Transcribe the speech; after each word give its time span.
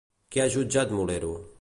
Què 0.35 0.41
ha 0.41 0.47
jutjat 0.55 0.97
Molero? 1.01 1.35